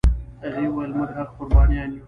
هغه 0.43 0.61
ویل 0.73 0.91
موږ 0.97 1.09
هغه 1.17 1.33
قربانیان 1.37 1.89
یو. 1.91 1.99